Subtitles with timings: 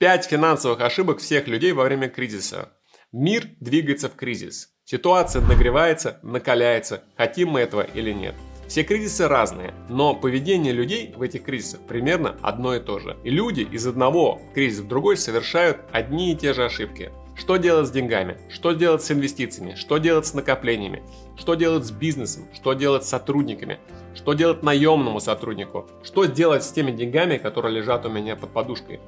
[0.00, 2.70] Пять финансовых ошибок всех людей во время кризиса.
[3.12, 4.70] Мир двигается в кризис.
[4.86, 8.34] Ситуация нагревается, накаляется, хотим мы этого или нет.
[8.66, 13.18] Все кризисы разные, но поведение людей в этих кризисах примерно одно и то же.
[13.24, 17.12] И люди из одного кризиса в другой совершают одни и те же ошибки.
[17.36, 18.38] Что делать с деньгами?
[18.48, 19.74] Что делать с инвестициями?
[19.74, 21.02] Что делать с накоплениями?
[21.36, 22.48] Что делать с бизнесом?
[22.54, 23.78] Что делать с сотрудниками?
[24.14, 25.86] Что делать наемному сотруднику?
[26.02, 28.98] Что делать с теми деньгами, которые лежат у меня под подушкой?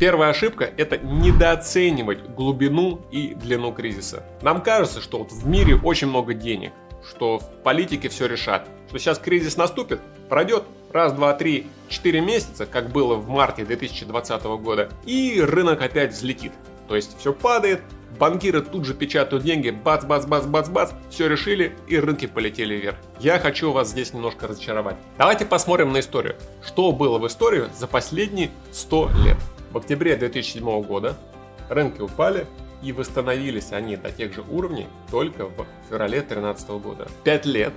[0.00, 4.22] Первая ошибка– это недооценивать глубину и длину кризиса.
[4.40, 6.72] Нам кажется, что вот в мире очень много денег,
[7.06, 10.00] что в политике все решат, что сейчас кризис наступит,
[10.30, 16.14] пройдет раз, два, три, четыре месяца, как было в марте 2020 года, и рынок опять
[16.14, 16.52] взлетит.
[16.88, 17.82] То есть все падает,
[18.18, 22.74] банкиры тут же печатают деньги, бац, бац, бац, бац, бац, все решили и рынки полетели
[22.74, 22.96] вверх.
[23.18, 24.96] Я хочу вас здесь немножко разочаровать.
[25.18, 26.36] Давайте посмотрим на историю.
[26.64, 29.36] Что было в истории за последние 100 лет?
[29.70, 31.16] В октябре 2007 года
[31.68, 32.46] рынки упали,
[32.82, 37.08] и восстановились они до тех же уровней только в феврале 2013 года.
[37.24, 37.72] Пять лет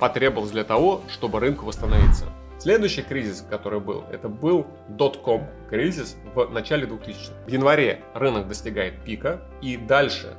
[0.00, 2.24] потребовалось для того, чтобы рынку восстановиться.
[2.58, 7.34] Следующий кризис, который был, это был dot-com кризис в начале 2000-х.
[7.46, 10.34] В январе рынок достигает пика, и дальше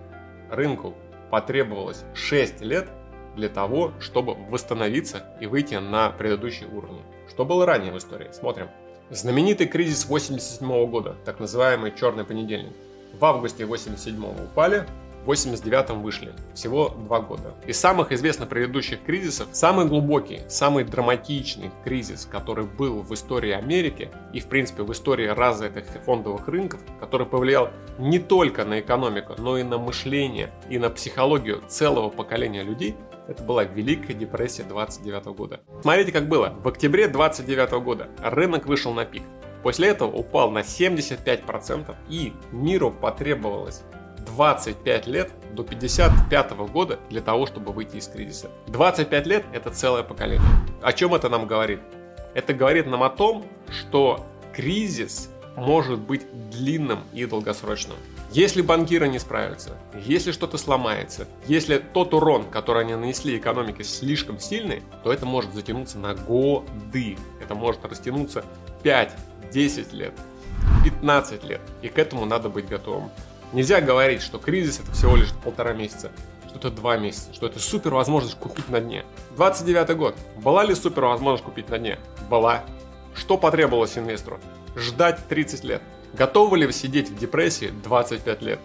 [0.49, 0.95] рынку
[1.29, 2.89] потребовалось 6 лет
[3.37, 7.03] для того, чтобы восстановиться и выйти на предыдущие уровни.
[7.29, 8.29] Что было ранее в истории?
[8.33, 8.67] Смотрим.
[9.11, 12.73] Знаменитый кризис 87 года, так называемый черный понедельник.
[13.19, 14.85] В августе 87 упали,
[15.25, 16.31] в 89-м вышли.
[16.53, 17.55] Всего два года.
[17.65, 24.11] Из самых известных предыдущих кризисов, самый глубокий, самый драматичный кризис, который был в истории Америки
[24.31, 29.57] и, в принципе, в истории развитых фондовых рынков, который повлиял не только на экономику, но
[29.57, 32.95] и на мышление и на психологию целого поколения людей,
[33.29, 35.61] это была Великая депрессия 29 года.
[35.81, 36.55] Смотрите, как было.
[36.63, 39.21] В октябре 29 года рынок вышел на пик.
[39.61, 43.83] После этого упал на 75% и миру потребовалось
[44.25, 48.49] 25 лет до 55 года для того, чтобы выйти из кризиса.
[48.67, 50.49] 25 лет– это целое поколение.
[50.81, 51.81] О чем это нам говорит?
[52.33, 57.97] Это говорит нам о том, что кризис может быть длинным и долгосрочным.
[58.31, 59.71] Если банкиры не справятся,
[60.05, 65.51] если что-то сломается, если тот урон, который они нанесли экономике, слишком сильный, то это может
[65.55, 67.17] затянуться на годы.
[67.41, 68.45] Это может растянуться
[68.83, 70.13] 5-10 лет,
[70.83, 71.61] 15 лет.
[71.81, 73.09] И к этому надо быть готовым.
[73.51, 76.11] Нельзя говорить, что кризис это всего лишь полтора месяца,
[76.47, 79.05] что это два месяца, что это супер возможность купить на дне.
[79.37, 80.15] 29 год.
[80.37, 81.97] Была ли супер возможность купить на дне?
[82.29, 82.63] Была.
[83.15, 84.39] Что потребовалось инвестору?
[84.75, 85.81] Ждать 30 лет.
[86.13, 88.59] Готовы ли вы сидеть в депрессии 25 лет?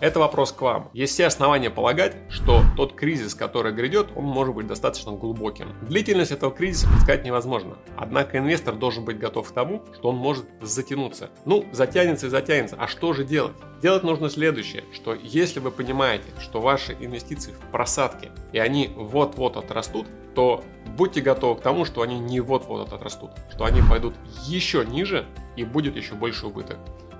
[0.00, 0.88] Это вопрос к вам.
[0.94, 5.74] Есть все основания полагать, что тот кризис, который грядет, он может быть достаточно глубоким.
[5.82, 7.76] Длительность этого кризиса предсказать невозможно.
[7.98, 11.28] Однако инвестор должен быть готов к тому, что он может затянуться.
[11.44, 12.76] Ну, затянется и затянется.
[12.78, 13.52] А что же делать?
[13.82, 19.58] Делать нужно следующее, что если вы понимаете, что ваши инвестиции в просадке, и они вот-вот
[19.58, 20.62] отрастут, то
[20.96, 24.14] будьте готовы к тому, что они не вот-вот отрастут, что они пойдут
[24.46, 26.78] еще ниже и будет еще больше убыток.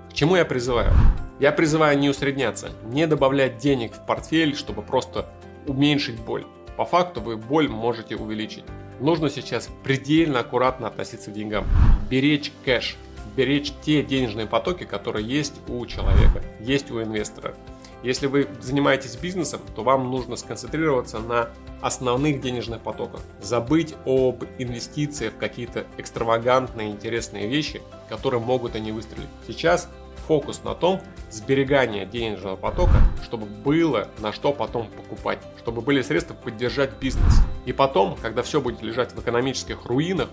[0.09, 0.91] К чему я призываю?
[1.39, 5.27] Я призываю не усредняться, не добавлять денег в портфель, чтобы просто
[5.67, 6.45] уменьшить боль.
[6.77, 8.63] По факту вы боль можете увеличить.
[8.99, 11.65] Нужно сейчас предельно аккуратно относиться к деньгам.
[12.09, 12.97] Беречь кэш,
[13.35, 17.55] беречь те денежные потоки, которые есть у человека, есть у инвестора.
[18.03, 21.49] Если вы занимаетесь бизнесом, то вам нужно сконцентрироваться на
[21.81, 23.21] основных денежных потоках.
[23.41, 29.29] Забыть об инвестициях в какие-то экстравагантные, интересные вещи, которые могут они выстрелить.
[29.45, 29.87] Сейчас
[30.27, 36.33] фокус на том, сберегание денежного потока, чтобы было на что потом покупать, чтобы были средства
[36.33, 37.35] поддержать бизнес.
[37.65, 40.29] И потом, когда все будет лежать в экономических руинах,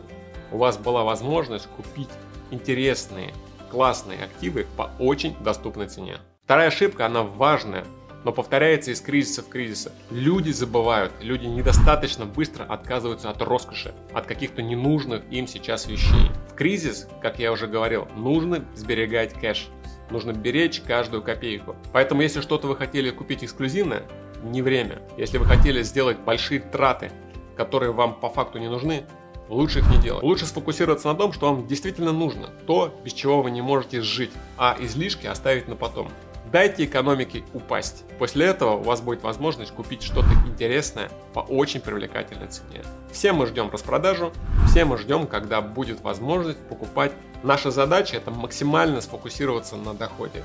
[0.53, 2.09] у вас была возможность купить
[2.51, 3.35] интересные,
[3.71, 6.19] классные активы по очень доступной цене.
[6.49, 7.85] Вторая ошибка, она важная,
[8.25, 9.91] но повторяется из кризиса в кризис.
[10.09, 16.31] Люди забывают, люди недостаточно быстро отказываются от роскоши, от каких-то ненужных им сейчас вещей.
[16.51, 19.69] В кризис, как я уже говорил, нужно сберегать кэш.
[20.09, 21.77] Нужно беречь каждую копейку.
[21.93, 24.05] Поэтому, если что-то вы хотели купить эксклюзивное,
[24.43, 25.03] не время.
[25.19, 27.13] Если вы хотели сделать большие траты,
[27.59, 29.05] которые вам по факту не нужны,
[29.51, 30.23] лучше их не делать.
[30.23, 34.33] Лучше сфокусироваться на том, что вам действительно нужно, то, без чего вы не можете жить,
[34.57, 36.09] а излишки оставить на потом.
[36.51, 38.05] Дайте экономике упасть.
[38.19, 42.83] После этого у вас будет возможность купить что-то интересное по очень привлекательной цене.
[43.13, 44.33] Все мы ждем распродажу,
[44.67, 47.13] все мы ждем, когда будет возможность покупать.
[47.43, 50.43] Наша задача это максимально сфокусироваться на доходе.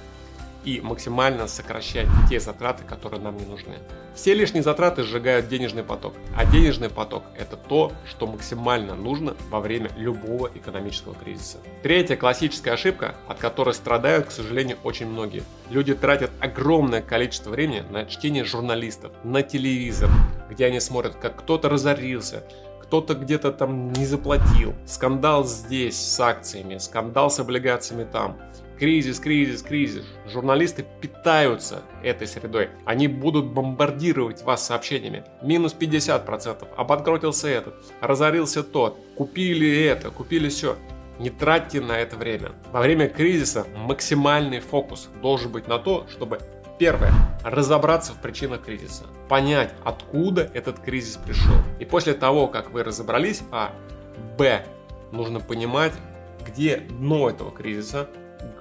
[0.66, 3.76] И максимально сокращать те затраты, которые нам не нужны.
[4.16, 9.60] Все лишние затраты сжигают денежный поток, а денежный поток– это то, что максимально нужно во
[9.60, 11.58] время любого экономического кризиса.
[11.82, 15.44] Третья классическая ошибка, от которой страдают, к сожалению, очень многие.
[15.70, 20.10] Люди тратят огромное количество времени на чтение журналистов, на телевизор,
[20.50, 22.44] где они смотрят, как кто-то разорился,
[22.84, 28.38] кто-то где-то там не заплатил, скандал здесь с акциями, скандал с облигациями там,
[28.84, 30.04] кризис, кризис, кризис.
[30.28, 32.68] Журналисты питаются этой средой.
[32.84, 35.24] Они будут бомбардировать вас сообщениями.
[35.42, 40.76] Минус 50%, обанкротился этот, разорился тот, купили это, купили все.
[41.18, 42.52] Не тратьте на это время.
[42.74, 46.40] Во время кризиса максимальный фокус должен быть на то, чтобы
[46.78, 47.14] Первое.
[47.46, 49.06] Разобраться в причинах кризиса.
[49.30, 51.56] Понять, откуда этот кризис пришел.
[51.80, 53.72] И после того, как вы разобрались, а,
[54.38, 54.66] б,
[55.14, 55.94] нужно понимать,
[56.46, 58.10] где дно этого кризиса,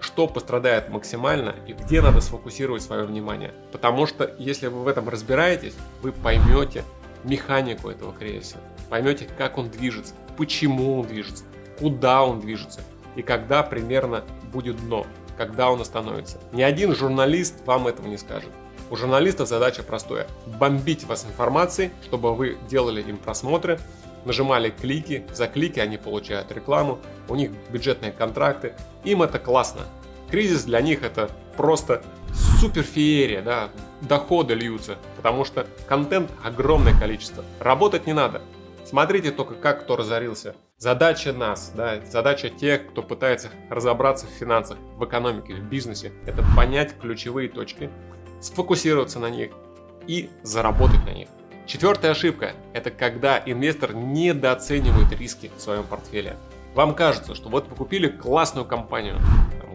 [0.00, 3.52] что пострадает максимально и где надо сфокусировать свое внимание.
[3.70, 6.84] Потому что если вы в этом разбираетесь, вы поймете
[7.24, 8.56] механику этого кризиса,
[8.90, 11.44] поймете, как он движется, почему он движется,
[11.78, 12.80] куда он движется
[13.14, 15.06] и когда примерно будет дно
[15.36, 16.38] когда он остановится.
[16.52, 18.50] Ни один журналист вам этого не скажет.
[18.90, 20.26] У журналистов задача простая–
[20.60, 23.80] бомбить вас информацией, чтобы вы делали им просмотры,
[24.24, 26.98] нажимали клики, за клики они получают рекламу,
[27.28, 28.74] у них бюджетные контракты,
[29.04, 29.82] им это классно.
[30.30, 32.02] Кризис для них это просто
[32.60, 33.70] супер феерия, да,
[34.00, 37.44] доходы льются, потому что контент огромное количество.
[37.60, 38.40] Работать не надо.
[38.84, 40.54] Смотрите только, как кто разорился.
[40.76, 46.44] Задача нас, да, задача тех, кто пытается разобраться в финансах, в экономике, в бизнесе, это
[46.56, 47.88] понять ключевые точки,
[48.40, 49.52] сфокусироваться на них
[50.06, 51.28] и заработать на них.
[51.66, 56.36] Четвертая ошибка– это когда инвестор недооценивает риски в своем портфеле.
[56.74, 59.20] Вам кажется, что вот вы купили классную компанию,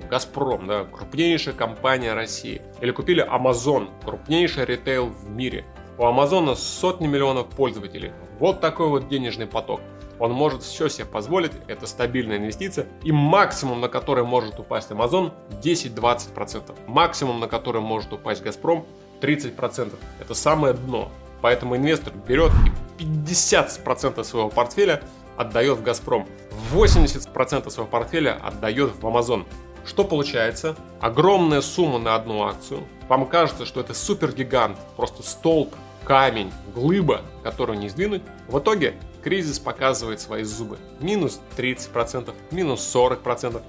[0.10, 5.66] Газпром, да, крупнейшая компания России, или купили Amazon, крупнейший ритейл в мире.
[5.98, 8.12] У Амазона сотни миллионов пользователей.
[8.40, 9.82] Вот такой вот денежный поток–
[10.20, 15.32] он может все себе позволить, это стабильная инвестиция, и максимум, на который может упасть Amazon,
[15.62, 16.76] 10-20%.
[16.88, 18.86] Максимум, на который может упасть Газпром,
[19.22, 19.94] 30%.
[20.20, 21.12] Это самое дно.
[21.42, 22.52] Поэтому инвестор берет
[22.98, 25.02] и 50% своего портфеля
[25.38, 26.28] отдает в Газпром,
[26.74, 29.46] 80% своего портфеля отдает в Amazon.
[29.86, 30.76] Что получается?
[31.00, 32.84] Огромная сумма на одну акцию.
[33.08, 35.74] Вам кажется, что это супергигант, просто столб,
[36.04, 38.22] камень, глыба, которую не сдвинуть.
[38.48, 40.78] В итоге кризис показывает свои зубы.
[41.00, 43.62] Минус 30%, минус 40%,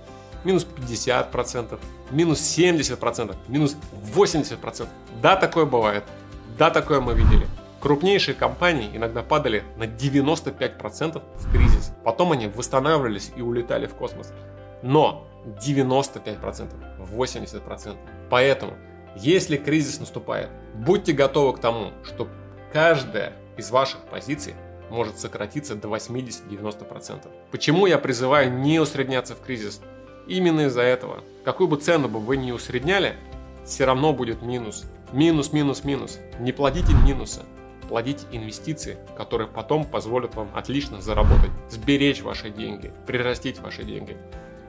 [0.44, 1.78] минус 50%,
[2.10, 3.76] минус 70%, минус
[4.14, 4.88] 80%.
[5.22, 6.04] Да, такое бывает.
[6.58, 7.46] Да, такое мы видели.
[7.80, 11.92] Крупнейшие компании иногда падали на 95% в кризис.
[12.04, 14.32] Потом они восстанавливались и улетали в космос.
[14.82, 17.96] Но 95%, 80%.
[18.30, 18.74] Поэтому,
[19.16, 22.28] если кризис наступает, будьте готовы к тому, что
[22.72, 24.54] каждая из ваших позиций
[24.90, 27.28] может сократиться до 80-90%.
[27.50, 29.80] Почему я призываю не усредняться в кризис?
[30.26, 31.22] Именно из-за этого.
[31.44, 33.14] Какую бы цену бы вы ни усредняли,
[33.64, 34.84] все равно будет минус.
[35.12, 36.18] Минус, минус, минус.
[36.40, 37.42] Не плодите минусы.
[37.88, 44.16] Плодите инвестиции, которые потом позволят вам отлично заработать, сберечь ваши деньги, прирастить ваши деньги.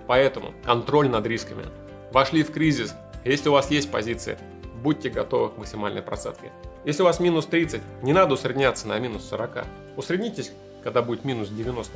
[0.08, 1.66] Поэтому контроль над рисками.
[2.12, 2.96] Вошли в кризис.
[3.26, 4.38] Если у вас есть позиции,
[4.82, 6.52] будьте готовы к максимальной просадке.
[6.86, 9.66] Если у вас минус 30, не надо усредняться на минус 40.
[9.98, 11.94] Усреднитесь, когда будет минус 90.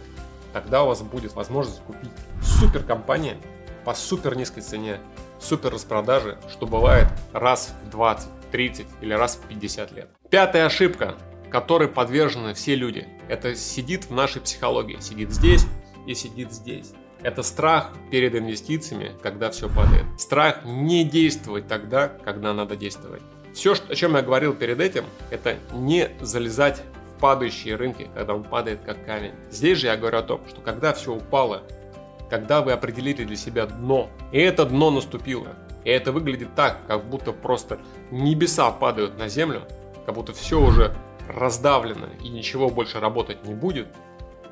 [0.52, 2.12] Тогда у вас будет возможность купить
[2.42, 3.38] супер компания
[3.86, 5.00] по супер низкой цене,
[5.44, 10.10] супер распродажи, что бывает раз в 20, 30 или раз в 50 лет.
[10.30, 11.16] Пятая ошибка,
[11.52, 15.66] которой подвержены все люди, это сидит в нашей психологии, сидит здесь
[16.08, 16.94] и сидит здесь.
[17.22, 20.06] Это страх перед инвестициями, когда все падает.
[20.20, 23.22] Страх не действовать тогда, когда надо действовать.
[23.54, 26.82] Все, о чем я говорил перед этим, это не залезать
[27.16, 29.32] в падающие рынки, когда он падает как камень.
[29.52, 31.64] Здесь же я говорю о том, что когда все упало,
[32.34, 35.50] когда вы определили для себя дно, и это дно наступило,
[35.84, 37.78] и это выглядит так, как будто просто
[38.10, 39.68] небеса падают на землю,
[40.08, 40.96] как будто все уже
[41.30, 43.86] раздавлено и ничего больше работать не будет,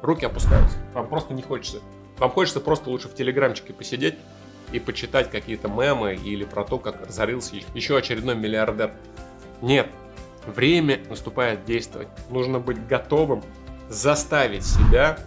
[0.03, 0.77] руки опускаются.
[0.93, 1.79] Вам просто не хочется.
[2.19, 4.13] Вам хочется просто лучше в телеграмчике посидеть,
[4.71, 8.91] и почитать какие-то мемы или про то, как разорился еще очередной миллиардер.
[9.63, 9.87] Нет,
[10.45, 12.09] время наступает действовать.
[12.29, 13.41] Нужно быть готовым
[13.89, 15.17] заставить себя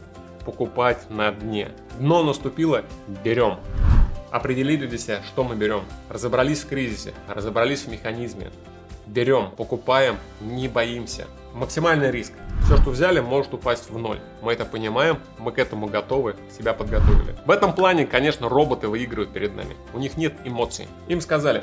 [0.44, 1.70] покупать на дне.
[1.98, 2.84] Дно наступило,
[3.24, 3.58] берем.
[4.30, 5.84] Определили для себя, что мы берем.
[6.08, 8.50] Разобрались в кризисе, разобрались в механизме.
[9.06, 11.26] Берем, покупаем, не боимся.
[11.52, 12.32] Максимальный риск.
[12.64, 14.18] Все, что взяли, может упасть в ноль.
[14.42, 17.36] Мы это понимаем, мы к этому готовы, себя подготовили.
[17.44, 19.76] В этом плане, конечно, роботы выигрывают перед нами.
[19.92, 20.88] У них нет эмоций.
[21.06, 21.62] Им сказали,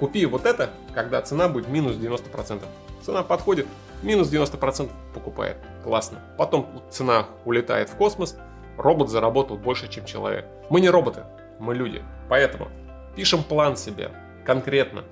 [0.00, 2.62] Купи вот это, когда цена будет минус 90%.
[3.04, 3.66] Цена подходит,
[4.02, 5.56] минус 90% покупает.
[5.84, 6.20] Классно.
[6.36, 8.36] Потом цена улетает в космос,
[8.76, 10.46] робот заработал больше, чем человек.
[10.68, 11.24] Мы не роботы,
[11.58, 12.02] мы люди.
[12.28, 12.68] Поэтому
[13.16, 14.10] пишем план себе
[14.44, 15.04] конкретно.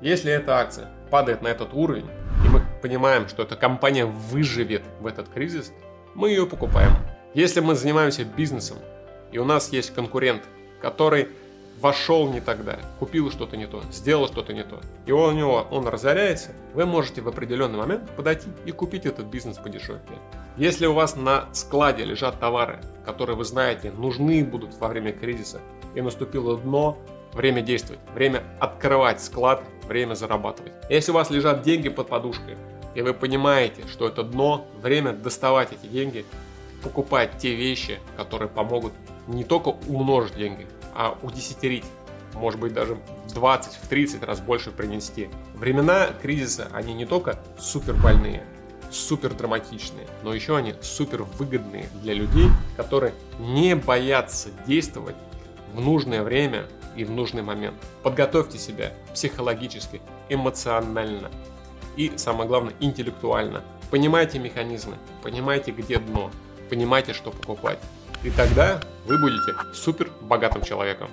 [0.00, 2.08] Если эта акция падает на этот уровень,
[2.44, 5.72] и мы понимаем, что эта компания выживет в этот кризис,
[6.14, 6.92] мы ее покупаем.
[7.32, 8.78] Если мы занимаемся бизнесом,
[9.32, 10.42] и у нас есть конкурент,
[10.80, 11.28] который
[11.80, 15.86] вошел не тогда, купил что-то не то, сделал что-то не то, и у него он
[15.88, 20.14] разоряется, вы можете в определенный момент подойти и купить этот бизнес по дешевке.
[20.56, 25.60] Если у вас на складе лежат товары, которые вы знаете нужны будут во время кризиса,
[25.94, 26.98] и наступило дно,
[27.32, 30.72] время действовать, время открывать склад, время зарабатывать.
[30.88, 32.56] Если у вас лежат деньги под подушкой,
[32.94, 36.24] и вы понимаете, что это дно, время доставать эти деньги,
[36.82, 38.92] покупать те вещи, которые помогут
[39.26, 41.84] не только умножить деньги, а удесятерить,
[42.34, 45.28] может быть даже в 20, в 30 раз больше принести.
[45.54, 48.44] Времена кризиса, они не только супер больные,
[48.90, 55.16] супер драматичные, но еще они супер выгодные для людей, которые не боятся действовать
[55.72, 56.66] в нужное время
[56.96, 57.74] и в нужный момент.
[58.02, 61.30] Подготовьте себя психологически, эмоционально
[61.96, 63.62] и, самое главное, интеллектуально.
[63.90, 66.30] Понимайте механизмы, понимайте, где дно,
[66.70, 67.78] понимайте, что покупать.
[68.24, 71.10] И тогда вы будете супер богатым человеком.